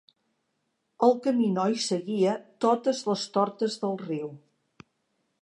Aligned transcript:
El 1.07 1.13
caminoi 1.27 1.77
seguia 1.89 2.33
totes 2.67 3.03
les 3.11 3.27
tortes 3.37 3.79
del 3.85 3.95
riu. 4.09 4.35